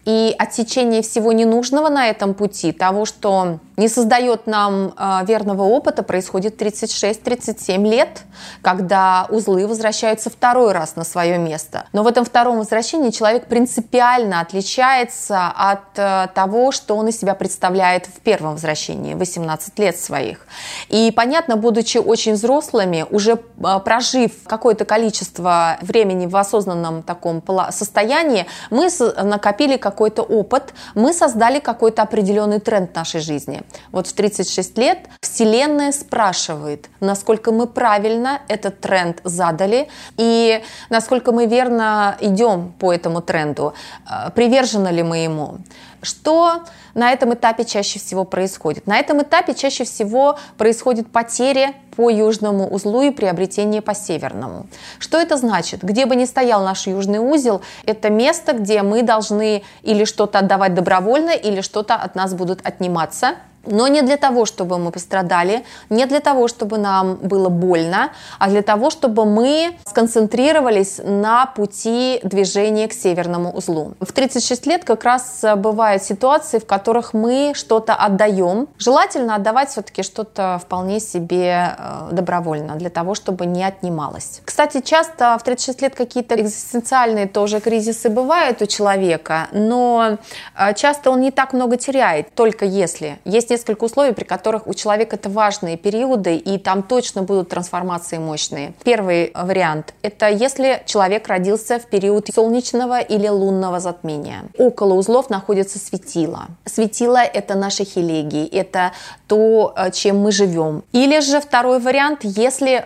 и 0.06 0.34
отсечение 0.40 1.02
всего 1.02 1.34
ненужного 1.34 1.90
на 1.90 2.08
этом 2.08 2.34
пути, 2.34 2.72
того, 2.72 3.06
что 3.06 3.60
не 3.78 3.88
создает 3.88 4.48
нам 4.48 4.94
э, 4.98 5.26
верного 5.26 5.64
опыта, 5.64 6.04
происходит 6.04 6.62
36-37 6.62 7.88
лет, 7.88 8.24
когда 8.62 9.28
узлы 9.30 9.68
возвращаются 9.68 10.30
второй 10.30 10.72
раз 10.72 10.96
на 10.96 11.04
свое 11.04 11.38
место. 11.38 11.86
Но 11.94 12.04
в 12.04 12.08
этом 12.08 12.26
втором 12.26 12.58
возвращении 12.58 13.12
человек 13.12 13.48
принципиально 13.48 14.40
отличается 14.40 15.48
от 15.56 15.98
э, 15.98 16.28
того, 16.34 16.72
что 16.72 16.96
он 16.96 17.08
из 17.08 17.20
себя 17.20 17.36
представляет 17.36 18.06
в 18.06 18.20
первом 18.22 18.54
возвращении, 18.54 19.14
18 19.14 19.78
лет 19.80 20.00
своих. 20.00 20.48
И 20.90 21.12
понятно, 21.12 21.58
будучи 21.58 21.98
очень 21.98 22.34
взрослыми, 22.34 23.06
уже 23.10 23.34
э, 23.34 23.80
прожив 23.84 24.32
какое-то 24.46 24.86
количество 24.86 25.78
времени 25.82 26.26
в 26.26 26.36
осознанном 26.36 27.04
таком 27.04 27.44
состоянии, 27.72 28.46
мы 28.70 28.90
накопили 29.24 29.78
как 29.78 29.98
какой-то 29.98 30.22
опыт, 30.22 30.74
мы 30.96 31.12
создали 31.12 31.60
какой-то 31.60 32.04
определенный 32.04 32.60
тренд 32.60 32.94
нашей 32.96 33.20
жизни. 33.20 33.64
Вот 33.92 34.08
в 34.08 34.14
36 34.14 34.78
лет 34.78 35.00
Вселенная 35.22 35.92
спрашивает, 35.92 36.90
насколько 37.00 37.52
мы 37.52 37.68
правильно 37.68 38.42
этот 38.48 38.80
тренд 38.82 39.22
задали 39.24 39.88
и 40.18 40.62
насколько 40.90 41.32
мы 41.32 41.46
верно 41.46 42.18
идем 42.20 42.74
по 42.80 42.94
этому 42.94 43.22
тренду, 43.22 43.74
э, 44.10 44.30
привержены 44.32 44.90
ли 44.90 45.04
мы 45.04 45.18
ему. 45.18 45.60
Что 46.02 46.64
на 46.94 47.12
этом 47.12 47.34
этапе 47.34 47.66
чаще 47.66 48.00
всего 48.00 48.24
происходит? 48.24 48.86
На 48.86 49.00
этом 49.00 49.22
этапе 49.24 49.56
чаще 49.56 49.84
всего 49.84 50.38
происходит 50.58 51.12
потеря 51.12 51.74
по 51.96 52.10
южному 52.10 52.72
узлу 52.72 53.02
и 53.02 53.10
приобретение 53.10 53.82
по 53.82 53.96
северному. 53.96 54.68
Что 55.00 55.20
это 55.20 55.38
значит? 55.38 55.84
Где 55.84 56.06
бы 56.06 56.16
ни 56.16 56.26
стоял 56.26 56.64
наш 56.64 56.86
южный 56.86 57.20
узел, 57.20 57.62
это 57.86 58.10
место, 58.10 58.54
где 58.54 58.84
мы 58.84 59.02
должны 59.02 59.64
или 59.82 60.06
что-то 60.06 60.40
отдавать 60.40 60.76
добровольно, 60.76 61.32
или 61.32 61.62
что-то 61.62 61.96
от 61.96 62.14
нас 62.16 62.34
будут 62.34 62.66
отниматься– 62.66 63.36
но 63.70 63.88
не 63.88 64.02
для 64.02 64.18
того, 64.18 64.46
чтобы 64.46 64.78
мы 64.78 64.92
пострадали, 64.92 65.64
не 65.90 66.06
для 66.06 66.20
того, 66.20 66.48
чтобы 66.48 66.78
нам 66.78 67.16
было 67.16 67.50
больно, 67.50 68.12
а 68.40 68.50
для 68.50 68.62
того, 68.62 68.90
чтобы 68.90 69.26
мы 69.26 69.78
сконцентрировались 69.86 71.00
на 71.04 71.46
пути 71.46 72.20
движения 72.24 72.88
к 72.88 72.94
северному 72.94 73.52
узлу. 73.52 73.94
В 74.00 74.12
36 74.12 74.66
лет 74.68 74.84
как 74.84 75.04
раз 75.04 75.44
бывают 75.58 76.04
ситуации, 76.04 76.60
в 76.60 76.66
которых 76.66 77.14
мы 77.14 77.54
что-то 77.56 77.94
отдаем. 77.94 78.68
Желательно 78.78 79.36
отдавать 79.36 79.70
все-таки 79.70 80.04
что-то 80.04 80.60
вполне 80.64 81.00
себе 81.00 81.76
э, 81.78 82.10
добровольно, 82.12 82.76
для 82.76 82.90
того, 82.90 83.16
чтобы 83.16 83.46
не 83.46 83.64
отнималось. 83.64 84.42
Кстати, 84.46 84.82
часто 84.82 85.38
в 85.40 85.44
36 85.44 85.82
лет 85.82 85.96
какие-то 85.96 86.36
экзистенциальные 86.36 87.28
тоже 87.28 87.60
кризисы 87.60 88.10
бывают 88.10 88.62
у 88.62 88.66
человека, 88.66 89.48
но 89.52 90.18
э, 90.56 90.74
часто 90.74 91.12
он 91.12 91.22
не 91.22 91.32
так 91.32 91.54
много 91.54 91.78
теряет, 91.78 92.34
только 92.34 92.66
если 92.66 93.20
есть 93.26 93.52
несколько 93.58 93.86
условий, 93.86 94.14
при 94.14 94.24
которых 94.24 94.68
у 94.68 94.74
человека 94.74 95.16
это 95.16 95.30
важные 95.30 95.78
периоды, 95.78 96.36
и 96.36 96.60
там 96.60 96.84
точно 96.84 97.24
будут 97.24 97.50
трансформации 97.50 98.20
мощные. 98.20 98.74
Первый 98.84 99.32
вариант– 99.34 99.94
это 100.04 100.30
если 100.30 100.84
человек 100.86 101.28
родился 101.28 101.80
в 101.80 101.88
период 101.88 102.28
солнечного 102.34 103.00
или 103.00 103.28
лунного 103.28 103.80
затмения. 103.80 104.44
Около 104.58 104.94
узлов 104.94 105.30
находится 105.30 105.80
светило. 105.80 106.48
Светило– 106.66 107.18
это 107.34 107.56
наши 107.56 107.84
хилегии, 107.84 108.48
это 108.48 108.92
то, 109.28 109.74
э, 109.76 109.92
чем 109.92 110.20
мы 110.20 110.32
живем. 110.32 110.84
Или 110.92 111.20
же 111.22 111.42
второй 111.42 111.80
вариант, 111.80 112.20
если 112.24 112.86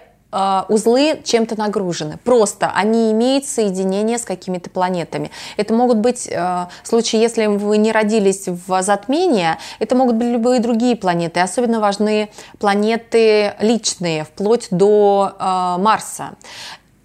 узлы 0.69 1.21
чем-то 1.23 1.57
нагружены. 1.59 2.17
Просто 2.23 2.71
они 2.73 3.11
имеют 3.11 3.45
соединение 3.45 4.17
с 4.17 4.23
какими-то 4.23 4.69
планетами. 4.69 5.31
Это 5.57 5.73
могут 5.73 5.97
быть 5.97 6.27
э, 6.31 6.67
случаи, 6.83 7.17
если 7.17 7.47
вы 7.47 7.77
не 7.77 7.91
родились 7.91 8.47
в 8.47 8.81
затмении, 8.81 9.57
это 9.79 9.95
могут 9.95 10.15
быть 10.15 10.27
любые 10.27 10.59
другие 10.59 10.95
планеты. 10.95 11.39
Особенно 11.41 11.79
важны 11.79 12.29
планеты 12.59 13.55
личные, 13.59 14.23
вплоть 14.23 14.67
до 14.71 15.33
э, 15.37 15.81
Марса 15.81 16.31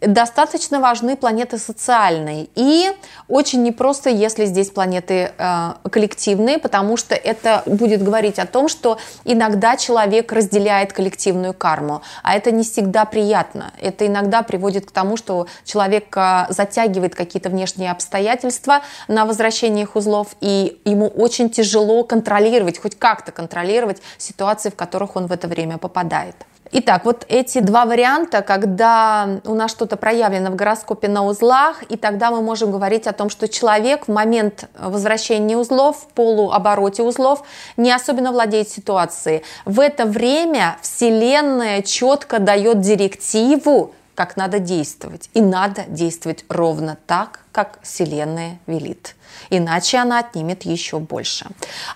достаточно 0.00 0.80
важны 0.80 1.16
планеты 1.16 1.58
социальные. 1.58 2.48
И 2.54 2.90
очень 3.28 3.62
непросто, 3.62 4.10
если 4.10 4.44
здесь 4.44 4.70
планеты 4.70 5.32
э, 5.36 5.72
коллективные, 5.90 6.58
потому 6.58 6.96
что 6.96 7.14
это 7.14 7.62
будет 7.66 8.02
говорить 8.02 8.38
о 8.38 8.46
том, 8.46 8.68
что 8.68 8.98
иногда 9.24 9.76
человек 9.76 10.32
разделяет 10.32 10.92
коллективную 10.92 11.54
карму, 11.54 12.02
а 12.22 12.36
это 12.36 12.50
не 12.50 12.62
всегда 12.62 13.04
приятно. 13.04 13.72
Это 13.80 14.06
иногда 14.06 14.42
приводит 14.42 14.86
к 14.86 14.90
тому, 14.90 15.16
что 15.16 15.46
человек 15.64 16.14
э, 16.16 16.46
затягивает 16.50 17.14
какие-то 17.14 17.48
внешние 17.48 17.90
обстоятельства 17.90 18.82
на 19.08 19.24
возвращение 19.24 19.84
их 19.84 19.96
узлов, 19.96 20.36
и 20.40 20.80
ему 20.84 21.06
очень 21.06 21.48
тяжело 21.48 22.04
контролировать, 22.04 22.78
хоть 22.78 22.98
как-то 22.98 23.32
контролировать 23.32 24.02
ситуации, 24.18 24.68
в 24.68 24.76
которых 24.76 25.16
он 25.16 25.26
в 25.26 25.32
это 25.32 25.48
время 25.48 25.78
попадает. 25.78 26.36
Итак, 26.78 27.06
вот 27.06 27.24
эти 27.30 27.60
два 27.60 27.86
варианта, 27.86 28.42
когда 28.42 29.40
у 29.46 29.54
нас 29.54 29.70
что-то 29.70 29.96
проявлено 29.96 30.50
в 30.50 30.56
гороскопе 30.56 31.08
на 31.08 31.24
узлах, 31.24 31.82
и 31.88 31.96
тогда 31.96 32.30
мы 32.30 32.42
можем 32.42 32.70
говорить 32.70 33.06
о 33.06 33.14
том, 33.14 33.30
что 33.30 33.48
человек 33.48 34.08
в 34.08 34.12
момент 34.12 34.68
возвращения 34.78 35.56
узлов, 35.56 35.96
в 35.96 36.12
полуобороте 36.12 37.02
узлов, 37.02 37.44
не 37.78 37.90
особенно 37.90 38.30
владеет 38.30 38.68
ситуацией. 38.68 39.42
В 39.64 39.80
это 39.80 40.04
время 40.04 40.76
Вселенная 40.82 41.80
четко 41.80 42.40
дает 42.40 42.82
директиву, 42.82 43.94
как 44.16 44.36
надо 44.36 44.58
действовать. 44.58 45.30
И 45.34 45.40
надо 45.40 45.84
действовать 45.86 46.44
ровно 46.48 46.98
так, 47.06 47.44
как 47.52 47.78
Вселенная 47.82 48.58
велит 48.66 49.14
иначе 49.50 49.98
она 49.98 50.20
отнимет 50.20 50.64
еще 50.64 50.98
больше. 50.98 51.46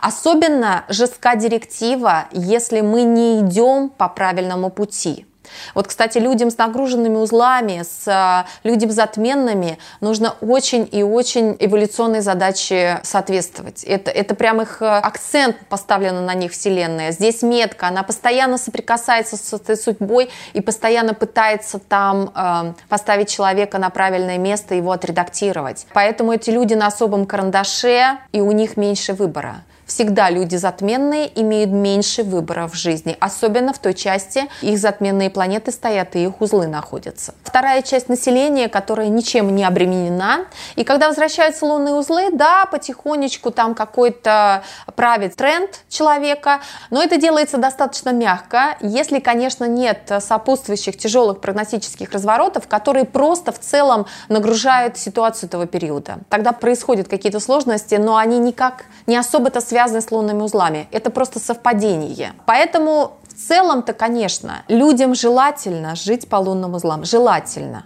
Особенно 0.00 0.84
жестка 0.88 1.36
директива, 1.36 2.26
если 2.32 2.80
мы 2.80 3.02
не 3.02 3.40
идем 3.40 3.88
по 3.88 4.08
правильному 4.08 4.70
пути. 4.70 5.26
Вот, 5.74 5.86
кстати, 5.86 6.18
людям 6.18 6.50
с 6.50 6.58
нагруженными 6.58 7.16
узлами, 7.16 7.82
с 7.82 8.06
а, 8.06 8.46
людям 8.64 8.90
затменными 8.90 9.78
нужно 10.00 10.34
очень 10.40 10.88
и 10.90 11.02
очень 11.02 11.56
эволюционной 11.58 12.20
задаче 12.20 13.00
соответствовать. 13.02 13.84
Это, 13.84 14.10
это 14.10 14.34
прям 14.34 14.62
их 14.62 14.82
э, 14.82 14.86
акцент 14.86 15.56
поставлен 15.68 16.24
на 16.24 16.34
них 16.34 16.52
Вселенная. 16.52 17.12
Здесь 17.12 17.42
метка, 17.42 17.88
она 17.88 18.02
постоянно 18.02 18.58
соприкасается 18.58 19.36
с 19.36 19.52
этой 19.52 19.76
судьбой 19.76 20.30
и 20.52 20.60
постоянно 20.60 21.14
пытается 21.14 21.78
там 21.78 22.32
э, 22.34 22.72
поставить 22.88 23.28
человека 23.28 23.78
на 23.78 23.90
правильное 23.90 24.38
место, 24.38 24.74
его 24.74 24.92
отредактировать. 24.92 25.86
Поэтому 25.92 26.32
эти 26.32 26.50
люди 26.50 26.74
на 26.74 26.86
особом 26.86 27.26
карандаше, 27.26 28.18
и 28.32 28.40
у 28.40 28.52
них 28.52 28.76
меньше 28.76 29.12
выбора. 29.12 29.62
Всегда 29.90 30.30
люди 30.30 30.54
затменные 30.54 31.28
имеют 31.40 31.72
меньше 31.72 32.22
выбора 32.22 32.68
в 32.68 32.76
жизни, 32.76 33.16
особенно 33.18 33.72
в 33.72 33.80
той 33.80 33.92
части, 33.92 34.44
их 34.62 34.78
затменные 34.78 35.30
планеты 35.30 35.72
стоят 35.72 36.14
и 36.14 36.26
их 36.26 36.40
узлы 36.40 36.68
находятся. 36.68 37.34
Вторая 37.42 37.82
часть 37.82 38.08
населения, 38.08 38.68
которая 38.68 39.08
ничем 39.08 39.52
не 39.52 39.64
обременена, 39.64 40.44
и 40.76 40.84
когда 40.84 41.08
возвращаются 41.08 41.66
лунные 41.66 41.94
узлы, 41.94 42.30
да, 42.32 42.66
потихонечку 42.66 43.50
там 43.50 43.74
какой-то 43.74 44.62
правит 44.94 45.34
тренд 45.34 45.80
человека, 45.88 46.60
но 46.90 47.02
это 47.02 47.16
делается 47.16 47.58
достаточно 47.58 48.10
мягко, 48.10 48.76
если, 48.80 49.18
конечно, 49.18 49.64
нет 49.64 50.08
сопутствующих 50.20 50.98
тяжелых 50.98 51.40
прогностических 51.40 52.12
разворотов, 52.12 52.68
которые 52.68 53.06
просто 53.06 53.50
в 53.50 53.58
целом 53.58 54.06
нагружают 54.28 54.98
ситуацию 54.98 55.48
этого 55.48 55.66
периода. 55.66 56.18
Тогда 56.28 56.52
происходят 56.52 57.08
какие-то 57.08 57.40
сложности, 57.40 57.96
но 57.96 58.16
они 58.18 58.38
никак 58.38 58.84
не 59.08 59.16
особо-то 59.16 59.60
связаны 59.60 59.79
связаны 59.80 60.00
с 60.00 60.10
лунными 60.10 60.42
узлами. 60.42 60.88
Это 60.92 61.10
просто 61.10 61.38
совпадение. 61.38 62.32
Поэтому 62.46 63.12
в 63.28 63.48
целом-то, 63.48 63.92
конечно, 63.94 64.62
людям 64.68 65.14
желательно 65.14 65.96
жить 65.96 66.28
по 66.28 66.36
лунным 66.36 66.74
узлам. 66.74 67.04
Желательно. 67.04 67.84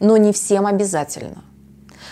Но 0.00 0.16
не 0.16 0.32
всем 0.32 0.66
обязательно. 0.66 1.44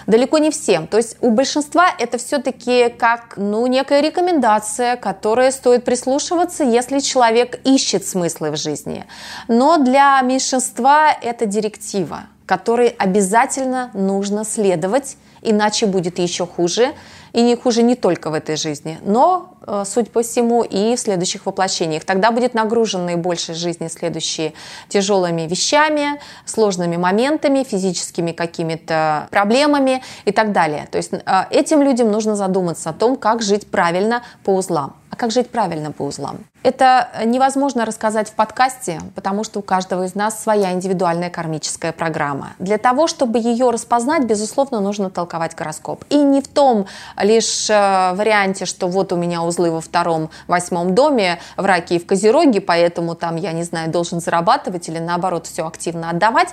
Далеко 0.07 0.38
не 0.38 0.50
всем. 0.50 0.87
То 0.87 0.99
есть 0.99 1.17
у 1.21 1.31
большинства 1.31 1.88
это 1.99 2.19
все-таки 2.19 2.91
как 2.91 3.35
ну, 3.37 3.67
некая 3.67 4.03
рекомендация, 4.03 4.97
которая 4.97 5.50
стоит 5.50 5.85
прислушиваться, 5.85 6.62
если 6.62 7.00
человек 7.00 7.61
ищет 7.64 8.07
смыслы 8.07 8.50
в 8.50 8.57
жизни. 8.57 9.05
Но 9.49 9.79
для 9.79 10.21
меньшинства 10.21 11.09
это 11.11 11.47
директива, 11.47 12.25
которой 12.47 12.88
обязательно 12.88 13.91
нужно 13.95 14.45
следовать, 14.45 15.17
иначе 15.43 15.87
будет 15.87 16.19
еще 16.19 16.47
хуже. 16.47 16.93
И 17.35 17.43
не 17.43 17.57
хуже 17.57 17.83
не 17.83 17.97
только 17.97 18.31
в 18.31 18.35
этой 18.35 18.57
жизни, 18.57 19.00
но 19.03 19.57
э, 19.67 19.83
судя 19.87 20.09
по 20.09 20.23
всему, 20.23 20.62
и 20.62 20.95
в 20.95 21.00
следующих 21.00 21.47
воплощениях. 21.47 22.05
Тогда 22.05 22.31
будет 22.31 22.55
нагружен 22.55 23.07
наибольшей 23.07 23.57
жизни 23.57 23.88
следующие 23.88 24.53
тяжелыми 24.88 25.43
вещами, 25.43 26.21
сложными 26.47 26.97
моментами, 26.97 27.64
физическими 27.64 28.31
какими-то 28.31 29.26
проблемами 29.33 30.00
и 30.25 30.31
так 30.31 30.53
далее. 30.53 30.87
То 30.93 30.99
есть 30.99 31.12
э, 31.12 31.19
этим 31.50 31.83
людям 31.83 32.12
нужно 32.12 32.37
задуматься 32.37 32.91
о 32.91 32.93
том, 32.93 33.17
как 33.17 33.43
жить 33.43 33.67
правильно 33.67 34.23
по 34.45 34.50
узлам. 34.50 34.95
А 35.14 35.16
как 35.16 35.30
жить 35.30 35.49
правильно 35.49 35.92
по 35.92 36.02
узлам? 36.02 36.40
Это 36.64 37.09
невозможно 37.25 37.85
рассказать 37.85 38.28
в 38.28 38.33
подкасте, 38.33 39.00
потому 39.14 39.44
что 39.44 39.61
у 39.61 39.62
каждого 39.62 40.06
из 40.06 40.16
нас 40.16 40.42
своя 40.42 40.73
индивидуальная 40.73 41.30
кармическая 41.30 41.92
программа. 41.92 42.54
Для 42.59 42.78
того, 42.78 43.06
чтобы 43.06 43.38
ее 43.38 43.71
распознать, 43.71 44.25
безусловно, 44.25 44.80
нужно 44.80 45.11
толковать 45.11 45.54
гороскоп. 45.54 46.04
И 46.11 46.16
не 46.16 46.42
в 46.42 46.49
том 46.49 46.88
лишь 47.16 47.71
э, 47.71 48.12
варианте, 48.14 48.64
что 48.64 48.88
вот 48.88 49.12
у 49.12 49.16
меня 49.16 49.44
узлы 49.44 49.71
во 49.71 49.80
втором, 49.80 50.30
восьмом 50.49 50.97
доме, 50.97 51.38
в 51.56 51.64
раке 51.64 51.94
и 51.94 51.99
в 52.00 52.06
козероге, 52.06 52.61
поэтому 52.61 53.14
там, 53.14 53.37
я 53.37 53.52
не 53.52 53.62
знаю, 53.62 53.92
должен 53.92 54.18
зарабатывать 54.18 54.88
или 54.88 54.99
наоборот 54.99 55.47
все 55.47 55.64
активно 55.64 56.11
отдавать, 56.11 56.49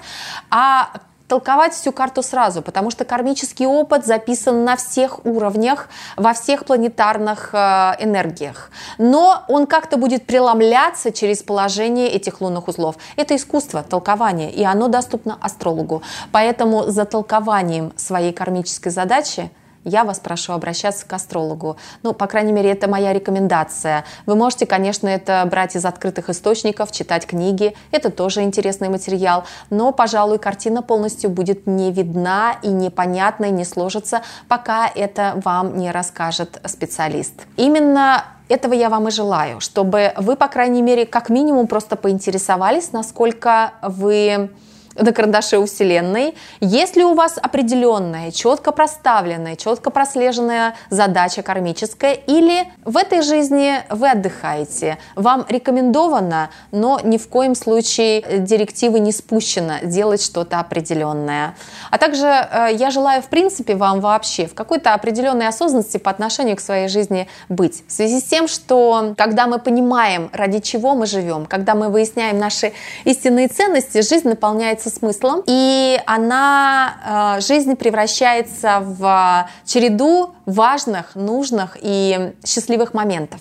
а 0.51 0.91
толковать 1.31 1.73
всю 1.73 1.93
карту 1.93 2.23
сразу, 2.23 2.61
потому 2.61 2.91
что 2.91 3.05
кармический 3.05 3.65
опыт 3.65 4.05
записан 4.05 4.65
на 4.65 4.75
всех 4.75 5.25
уровнях, 5.25 5.88
во 6.17 6.33
всех 6.33 6.65
планетарных 6.65 7.51
э, 7.53 7.57
энергиях. 8.00 8.69
Но 8.97 9.45
он 9.47 9.65
как-то 9.65 9.95
будет 9.95 10.25
преломляться 10.25 11.13
через 11.13 11.41
положение 11.41 12.09
этих 12.09 12.41
лунных 12.41 12.67
узлов. 12.67 12.97
Это 13.15 13.33
искусство 13.38 13.81
толкования, 13.81 14.51
и 14.51 14.65
оно 14.65 14.89
доступно 14.89 15.38
астрологу. 15.41 16.03
Поэтому 16.33 16.91
за 16.91 17.05
толкованием 17.05 17.93
своей 17.95 18.33
кармической 18.33 18.91
задачи 18.91 19.50
я 19.83 20.03
вас 20.03 20.19
прошу 20.19 20.53
обращаться 20.53 21.05
к 21.05 21.13
астрологу. 21.13 21.77
Ну, 22.03 22.13
по 22.13 22.27
крайней 22.27 22.53
мере, 22.53 22.71
это 22.71 22.89
моя 22.89 23.13
рекомендация. 23.13 24.05
Вы 24.25 24.35
можете, 24.35 24.65
конечно, 24.65 25.07
это 25.07 25.45
брать 25.50 25.75
из 25.75 25.85
открытых 25.85 26.29
источников, 26.29 26.91
читать 26.91 27.25
книги. 27.25 27.75
Это 27.91 28.09
тоже 28.09 28.41
интересный 28.41 28.89
материал. 28.89 29.43
Но, 29.69 29.91
пожалуй, 29.91 30.39
картина 30.39 30.81
полностью 30.81 31.29
будет 31.29 31.67
не 31.67 31.91
видна 31.91 32.55
и 32.61 32.67
непонятна, 32.67 33.45
и 33.45 33.51
не 33.51 33.65
сложится, 33.65 34.21
пока 34.47 34.88
это 34.88 35.41
вам 35.43 35.77
не 35.77 35.91
расскажет 35.91 36.61
специалист. 36.65 37.33
Именно 37.57 38.25
этого 38.50 38.73
я 38.73 38.89
вам 38.89 39.07
и 39.07 39.11
желаю, 39.11 39.59
чтобы 39.61 40.13
вы, 40.17 40.35
по 40.35 40.47
крайней 40.47 40.81
мере, 40.81 41.05
как 41.05 41.29
минимум 41.29 41.67
просто 41.67 41.95
поинтересовались, 41.95 42.91
насколько 42.91 43.73
вы 43.81 44.50
на 44.95 45.12
карандаше 45.12 45.57
у 45.57 45.65
Вселенной. 45.65 46.36
Если 46.60 47.03
у 47.03 47.13
вас 47.13 47.38
определенная, 47.41 48.31
четко 48.31 48.71
проставленная, 48.71 49.55
четко 49.55 49.89
прослеженная 49.89 50.75
задача 50.89 51.41
кармическая, 51.41 52.13
или 52.13 52.67
в 52.83 52.98
этой 52.98 53.21
жизни 53.21 53.75
вы 53.89 54.10
отдыхаете, 54.10 54.98
вам 55.15 55.45
рекомендовано, 55.48 56.50
но 56.71 57.00
ни 57.03 57.17
в 57.17 57.27
коем 57.29 57.55
случае 57.55 58.39
директивы 58.39 59.00
не 59.00 59.12
спущено 59.12 59.75
делать 59.83 60.21
что-то 60.21 60.60
определенное. 60.60 61.55
А 61.89 61.98
также 61.98 62.25
э, 62.25 62.69
я 62.74 62.91
желаю, 62.91 63.21
в 63.21 63.27
принципе, 63.27 63.75
вам 63.75 64.00
вообще 64.01 64.48
в 64.48 64.53
какой-то 64.53 64.93
определенной 64.93 65.48
осознанности 65.48 65.98
по 65.98 66.12
отношению 66.12 66.57
к 66.57 66.60
своей 66.60 66.88
жизни 66.88 67.27
быть. 67.50 67.83
В 67.88 67.91
связи 67.91 68.19
с 68.19 68.24
тем, 68.24 68.48
что 68.48 69.13
когда 69.17 69.48
мы 69.48 69.60
понимаем, 69.60 70.29
ради 70.33 70.60
чего 70.60 70.95
мы 70.95 71.05
живем, 71.05 71.45
когда 71.45 71.75
мы 71.75 71.89
выясняем 71.89 72.39
наши 72.39 72.74
истинные 73.05 73.48
ценности, 73.48 74.01
жизнь 74.01 74.27
наполняется 74.27 74.80
является 74.81 74.89
смыслом, 74.89 75.43
и 75.45 76.00
она, 76.05 77.38
э, 77.38 77.41
жизнь 77.41 77.75
превращается 77.75 78.79
в 78.81 79.50
череду 79.65 80.31
важных, 80.45 81.15
нужных 81.15 81.77
и 81.81 82.33
счастливых 82.45 82.93
моментов. 82.93 83.39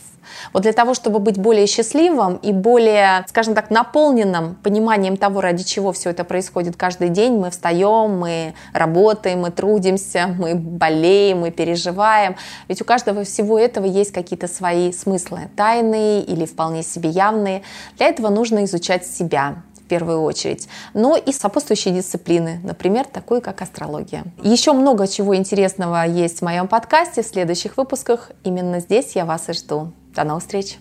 Вот 0.53 0.63
для 0.63 0.73
того, 0.73 0.95
чтобы 0.95 1.19
быть 1.19 1.39
более 1.39 1.67
счастливым 1.67 2.37
и 2.37 2.53
более, 2.53 3.25
скажем 3.29 3.55
так, 3.55 3.71
наполненным 3.71 4.55
пониманием 4.63 5.17
того, 5.17 5.41
ради 5.41 5.65
чего 5.65 5.93
все 5.93 6.11
это 6.11 6.25
происходит 6.25 6.77
каждый 6.77 7.09
день, 7.09 7.37
мы 7.37 7.51
встаем, 7.51 8.19
мы 8.19 8.55
работаем, 8.73 9.41
мы 9.41 9.51
трудимся, 9.51 10.29
мы 10.39 10.55
болеем, 10.55 11.41
мы 11.41 11.51
переживаем. 11.51 12.37
Ведь 12.69 12.81
у 12.81 12.85
каждого 12.85 13.25
всего 13.25 13.59
этого 13.59 13.87
есть 13.87 14.13
какие-то 14.13 14.47
свои 14.47 14.93
смыслы, 14.93 15.51
тайные 15.57 16.23
или 16.23 16.45
вполне 16.45 16.83
себе 16.83 17.11
явные. 17.11 17.63
Для 17.97 18.07
этого 18.07 18.29
нужно 18.29 18.65
изучать 18.65 19.07
себя, 19.07 19.63
первую 19.91 20.23
очередь, 20.23 20.69
но 20.95 21.17
и 21.17 21.33
сопутствующие 21.33 21.93
дисциплины, 21.93 22.61
например, 22.63 23.05
такую 23.05 23.43
как 23.43 23.61
астрология. 23.61 24.25
Еще 24.43 24.73
много 24.73 25.07
чего 25.09 25.37
интересного 25.37 26.07
есть 26.07 26.39
в 26.39 26.43
моем 26.43 26.69
подкасте 26.69 27.23
в 27.23 27.27
следующих 27.27 27.77
выпусках. 27.77 28.31
Именно 28.45 28.81
здесь 28.81 29.17
я 29.17 29.25
вас 29.25 29.49
и 29.49 29.53
жду. 29.53 29.93
До 30.15 30.25
новых 30.25 30.43
встреч! 30.43 30.79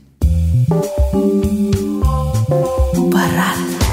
Планеты. 3.11 3.88